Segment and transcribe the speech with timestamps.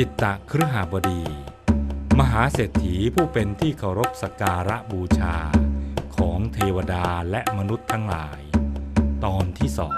[0.00, 1.22] จิตตะครหบดี
[2.18, 5.36] มหาเศรษฐีผู้เป็นที่เคารพสักการะบูชา
[6.16, 8.40] ของเทวดาและมนุษย์ทั้งหลาย
[9.24, 9.96] ตอนที่สอง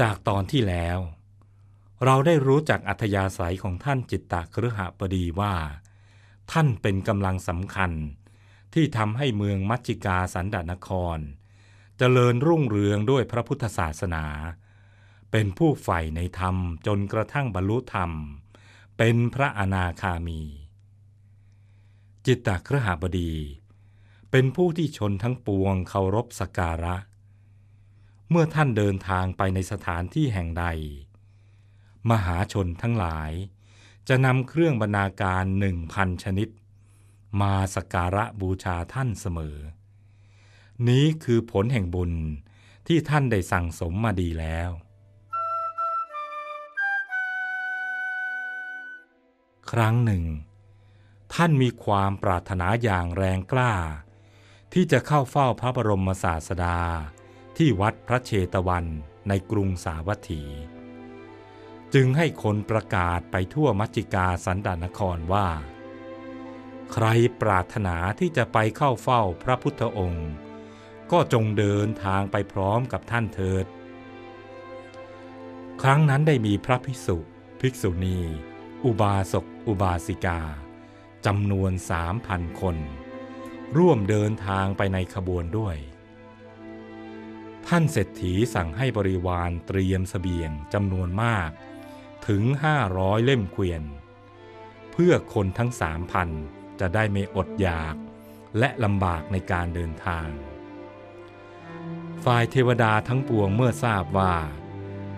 [0.00, 0.98] จากตอนที่แล้ว
[2.04, 5.54] เราได้รู้จักอัธยาศัยของท่านจิตตะครหบดีว่า
[6.52, 7.92] ท่านเป็นกำลังสำคัญ
[8.74, 11.20] ที่ทำให้เมืองมัจจิกาสันดานคร
[11.98, 14.24] เจริญรุ่งเรืองด้วยพระพุทธศาสนา
[15.30, 16.56] เป็นผู้ใฝ่ในธรรม
[16.86, 18.10] จนกระทั่งบรรลุธรรม
[18.98, 20.42] เป็นพระอนาคามี
[22.26, 23.34] จิตตครหบดี
[24.30, 26.96] เป็นผู้ที่ชนทั้งปวงเคารพสักการะ
[28.30, 30.64] เมื่อท่านเดินทางไปในสถานที่แห่งใด
[32.10, 33.32] มหาชนทั้งหลาย
[34.08, 36.48] จะนำเครื่องบรรณาการหนึ่งพันชนิด
[37.42, 39.56] มาสักการะบูชาท่านเสมอ
[40.88, 42.12] นี้คือผลแห่งบุญ
[42.86, 44.70] ที่ท่านได้สั่งสมมาดีแล้ว
[49.70, 50.24] ครั้งหนึ่ง
[51.34, 53.72] ท่านมีความปรารถนาอย่างแรงกล้า
[54.72, 56.78] ที่จะเข้าเฝ้าพระบรมศาสดา
[57.56, 58.86] ที่วัดพระเชตวัน
[59.28, 60.42] ในกรุงสาวัตถี
[61.94, 65.48] จึงให้คนประกาศไปทั่วมัจจิกาสันดานครว่า
[66.92, 67.06] ใคร
[67.40, 70.28] ปรารถนาที่จะไปเข้าเฝ้าพระพุทธองค์
[71.12, 73.66] ก็จงเดินทางไปพร้อมกับท่านเถิด
[75.82, 77.18] ครั้งนั้นได้มีพระภิกษุ
[77.60, 78.18] ภิกษุณี
[78.84, 80.40] อุบาสก อุบาสิกา
[81.26, 82.76] จำนวนสามพันคน
[83.78, 85.76] ร่วมเดินทางไปในขบวนด้วย
[87.66, 91.50] ท่านเศรษฐีสั่งให้บริวารเตรียมสเสบียงจำนวนมาก
[92.28, 93.82] ถึงห้าร้อยเล่มเกวียน
[94.92, 96.28] เพื่อคนทั้งสามพัน
[96.80, 97.96] จะได้ไม่อดอยาก
[98.58, 100.28] และลำบากในการเดินทาง
[102.30, 104.34] ฝ่ายเทวดาทั้งปวงเมื่อทราบว่า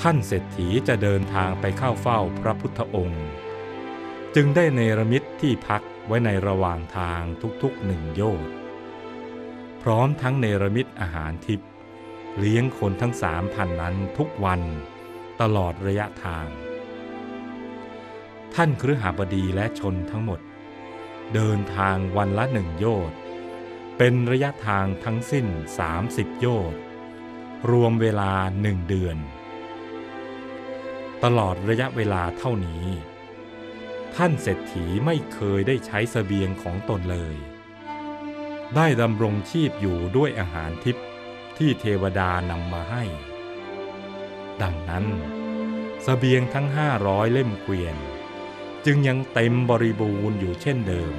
[0.00, 3.26] ท่านเศรษฐีจะเดินทางไปเข้าเฝ้าพระพุทธองค์
[4.34, 7.22] จึงได้เนรมิตที่พักไว้ในระหว่างทาง
[7.62, 8.54] ทุกๆหนึ่งโยชน์
[9.82, 11.70] พร้อมทั้งเนรมิตอาหารทิพย์
[12.38, 14.60] เลี้ยงคนทั้งสามพันนั้นทุกวัน
[15.40, 16.46] ตลอดระยะทาง
[18.54, 20.40] ท่านครหบดีและชนทั้งหมด
[21.34, 23.18] เดินทางวันละหนึ่งโยชน์
[23.98, 25.46] เป็นระยะทางทั้งสิ้น
[25.94, 26.80] 30 โยชน์
[27.68, 29.16] รวมเวลาหนึ่งเดือน
[31.24, 32.84] ตลอดระยะเวลาเท่านี้
[34.16, 37.36] ท่านเศรษฐีไม่เคยได้ใช้สเสบียงของตนเลย
[38.76, 41.06] ได้ดำรงชีพอยู่ด้วยอาหารทิพย์
[41.58, 43.04] ที่เทวดานำมาให้
[44.62, 45.06] ดังนั้น
[46.06, 47.96] สเสบียงทั้งห้าร้อยเล่มเกวียน
[48.86, 51.14] จึงยังเต็มบริบูรณ์อยู่เช่นเดิม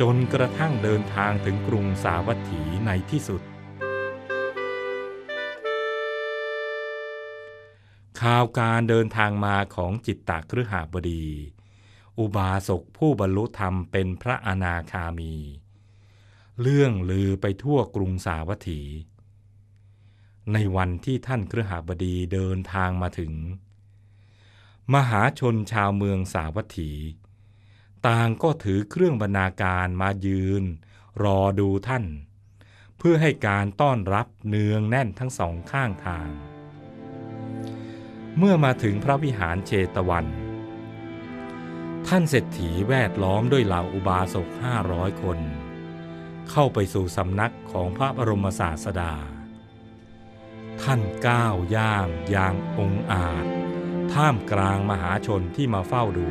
[0.00, 3.42] จนกระทั่งเดินทางถึงกรุงสาวัตถีในที่สุด
[8.26, 11.26] ข่าวการเดินทางมาของจิตตครหาบดี
[12.18, 15.34] อุบาสกผู้บรรลุธรรมเป็นพระอนาคามี
[16.60, 18.80] เรื่องลือไปทั่วกรุงสาวัตถี
[20.52, 23.32] ในวันที่ท่านครหาบดีเดินทางมาถึง
[24.94, 26.90] มหาชนชาวเมืองสาวัตถี
[28.06, 30.64] ต่างก็ถือเครื่องบรรณาการมายืน
[31.22, 32.04] รอดูท่าน
[32.98, 36.30] เพื่อให้การต้อนรับเนืองแน่นทั้งสองข้างทาง
[38.38, 40.26] เมื่อมาถึงพระวิหารเชตวัน
[42.08, 45.38] ท่านเศรษฐีแวดล้อมด้วยเหล่าอุบาสกห้าร้อยคน
[46.50, 49.12] เข้าไปสู่สำนักของพระบรมศาสดา
[50.82, 53.46] ท่านก้าวย่างอย่างองอาจ
[54.12, 56.28] ท่ามกลางมหาชนที่มาเฝ้าดู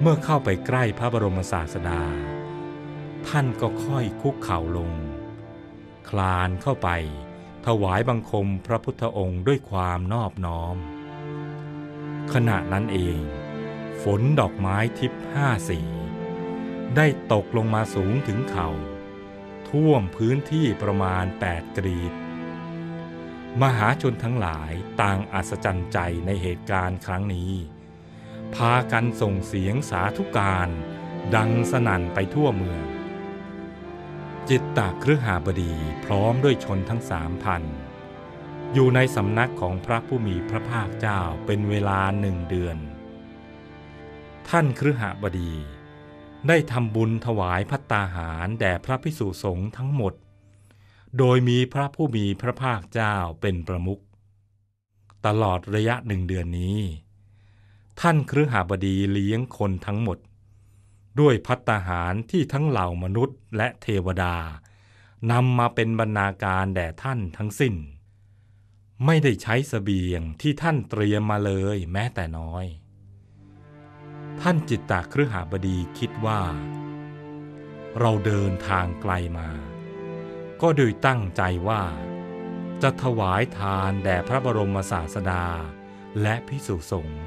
[0.00, 2.02] เมื่อเข้าไปใกล้พระบรมศาสดา
[3.28, 4.92] ท่านก็ค่อยคุกเข่าลง
[6.08, 6.88] คลานเข้าไป
[7.72, 10.76] ถวายบังคมพระพุทธองค์ด้วยความนอบน้อม
[12.32, 13.20] ขณะนั้นเอง
[14.02, 15.80] ฝนดอกไม้ทิพห้าสี
[16.96, 18.70] ได้ตกลงมาสูงถึงเขา่า
[19.68, 22.12] ท่วมพื้นที่ประมาณแปดกรีด
[23.62, 27.52] มหาชนทั้งหลายต่างอัศจรรย์ใจในเหตุการณ์ครั้งนี้
[28.54, 30.68] พากันส่งเสียงสาธุการ
[31.34, 32.97] ดังสนั่นไปทั่วเมือง
[34.52, 35.72] จิตตครหาบดี
[36.04, 37.62] พร้อมด้วยชนทั้งสามพัน
[38.72, 42.76] อยู่ในสำนักของพระผู้มีพระภาคเจ้าเป็นเวลาหนึ่งเดือน
[44.48, 45.52] ท่านครหบดี
[46.48, 50.14] ได้ทำบุญถวายพัตตาหารแด่พระพิสุสงฆ์ทั้งหมด
[51.18, 54.02] โดยมีพระผู้มีพระภาคเจ้าเป็นประมุข
[55.26, 56.80] ตลอดระยะหนึ่งเดือนนี้
[58.00, 60.18] ท่านครหาบดีเลี้ยงคนทั้งหมด
[61.20, 64.36] ด้วยพัตตาหารที่ทั้งเหล่ามนุษย์และเทวดา
[65.30, 67.74] นำมาเป็นบรรณาการแด่ท่านทั้งสิ้น
[69.06, 72.66] ไม่ได้ใช้สเสบียงที่ท่านเตรียมมาเลยแม้แต่น้อย
[74.40, 76.40] ท่านจิตตครหาบดีคิดว่า
[77.98, 79.48] เราเดินทางไกลมา
[80.60, 81.82] ก็โดยตั้งใจว่า
[82.82, 85.44] จะถวายทานแด่พระบรมศาสดา
[86.22, 87.22] และพิสุสงฆ์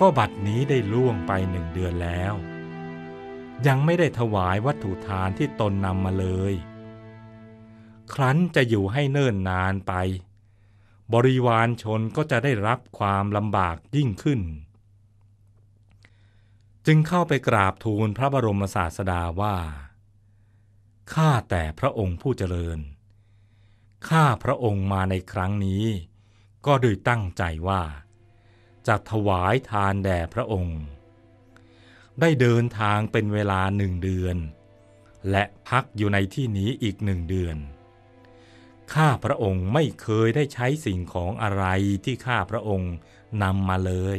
[0.00, 2.34] ก็บัดนี้ได้ล่วงไปหนึ่งเดือนแล้ว
[3.66, 6.54] ยังไม่ได้ถวายวัตถุทานที่ตนนำมาเลย
[8.14, 9.92] ครั้นจะอยู่ให้เนิ่นนานไป
[11.14, 14.40] บริวารชนก็จะได้รับความลำบากยิ่งขึ้น
[16.86, 19.56] จึงเข้าไปกราบทูลพระบรมศาสดาว่า
[21.14, 22.78] ข้าแต่พระองค์ผู้เจริญ
[24.08, 25.84] ข้าพระองค์มาในครั้งนี้
[26.66, 27.82] ก็โดยตั้งใจว่า
[28.86, 30.80] จะถวายทานแด่พระองค์
[32.20, 34.36] ได้เดินทางเป็นเวลาหนึ่งเดือน
[35.30, 37.56] และพักอยู่ในที่นี้อีกหนึ่งเดือน
[38.94, 41.64] ข้าพระองค์ไม่เคยได้ใช้สิ่งของอะไร
[42.04, 42.94] ที่ข้าพระองค์
[43.42, 44.18] นำมาเลย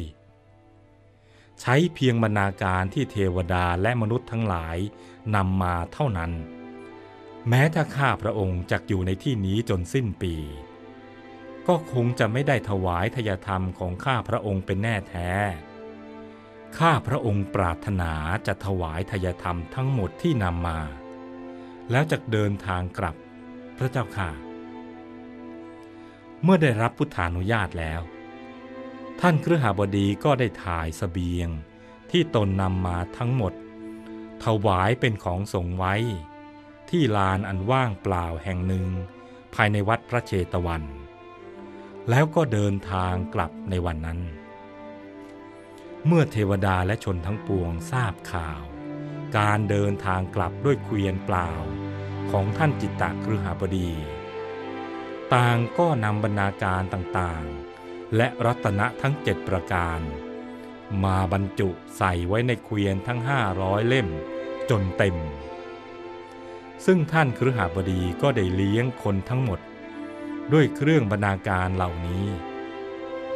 [1.62, 4.78] ใช้เพียงบรรณาการที่เทวดาและมนุษย์ทั้งหลาย
[5.36, 6.32] นำมาเท่านั้น
[7.48, 10.36] แม้ถ้าข้าพระองค์จะอยู่ในที่นี้จนสิ้นปี
[11.68, 15.30] ก็คงจะไม่ได้ถวายทยธรรมของข้าพระองค์เป็นแน่แท้
[16.78, 18.14] ข้าพระองค์ปรารถนา
[18.48, 20.80] จะถวายทยธรรมทั้งหมดที่นำมา
[21.92, 23.16] แล้วจะเดินทางกลับ
[23.78, 24.30] พระเจ้าค่ะ
[26.44, 28.02] เมื่อได้รับพุทธานุญาตแล้ว
[29.22, 31.50] ท่านเครือหาบดีก็ได้ถ่ายสเสบียง
[32.12, 33.54] ที่ตนนำมาทั้งหมด
[34.46, 35.96] ถวายเป็นของสงไว้
[36.90, 38.86] ที่ลานอันว่างเปล่าแห่งหนึ่ง
[39.54, 40.84] ภายในวัดพระเชตวัน
[42.10, 44.20] แล้วก็เดินทางกลับในวันนั้น
[46.08, 48.64] เมื่อเทวดาและชนทั้งปวงทราบข่าว
[49.38, 51.50] การเดินทางกลับด้วยเกวียนเปล่า
[52.32, 53.92] ของท่านจิตตะครือหาบดี
[55.34, 60.00] ต่างก็นำบรรณาการต่างๆ และรัตนะทั้งเจ็ดประการ
[61.04, 64.08] มาบรรจุใส่ไว้ในเกวียนทั้งห้าร้อยเล่ม
[64.70, 65.18] จนเต็ม
[66.86, 69.60] ซึ่งท่านครือหาบดีก็ได้เลี้ยงคนทั้งหมด
[70.54, 72.26] ด้วยเครื่องบรรณาการเหล่านี้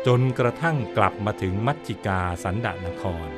[0.07, 3.29] จนกระทั่งกลับมาถึงมัจจิกาสันดานคร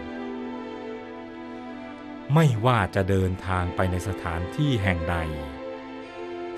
[2.34, 5.16] ไม่ว่าจะเดินทางไปในสถานที่แห่งใด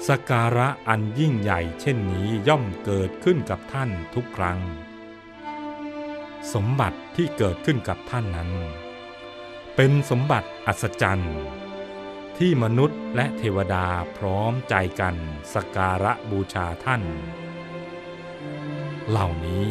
[0.07, 4.59] สการะอันยิ่งใหญ่เช่นนี้ย่อมเกิดขึ้นกับท่านทุกครั้ง
[6.53, 8.51] สมบัติที่เกิดขึ้นกับท่านนั้น
[9.75, 11.37] เป็นสมบัติอัศจรรย์
[12.37, 13.85] ที่มนุษย์และเทวดา
[14.17, 15.15] พร้อมใจกัน
[15.53, 17.03] สการะบูชาท่าน
[19.09, 19.69] เหล่านี้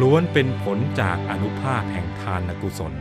[0.00, 2.94] ล้วนเป็นผลจากอนุภาพแห่งทานกุศล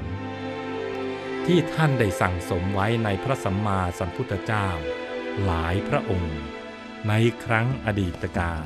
[1.45, 4.67] ที่ท่านได้สั่งสมไว้ในพระสัมมาสัมพุทธเจ้า
[5.43, 6.37] หลายพระองค์
[7.07, 7.13] ใน
[7.43, 8.65] ครั้งอดีตการ